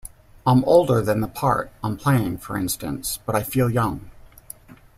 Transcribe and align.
I'm 0.47 0.63
older 0.65 1.03
than 1.03 1.21
the 1.21 1.27
part 1.27 1.71
I'm 1.83 1.95
playing, 1.95 2.39
for 2.39 2.57
instance, 2.57 3.19
but 3.23 3.35
I 3.35 3.43
feel 3.43 3.69
young. 3.69 4.09